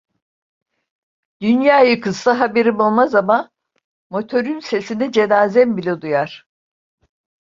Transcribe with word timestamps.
Dünya 1.41 1.81
yıkılsa 1.81 2.39
haberim 2.39 2.79
olmaz 2.79 3.15
ama, 3.15 3.51
motörün 4.09 4.59
sesini 4.59 5.11
cenazem 5.11 5.77
bile 5.77 6.01
duyar! 6.01 6.45